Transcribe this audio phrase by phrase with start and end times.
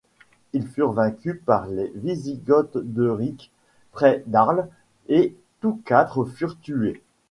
[0.53, 3.51] Ils furent vaincus par les Wisigoths d'Euric
[3.91, 4.67] près d'Arles,
[5.09, 7.03] et tous quatre furent tués.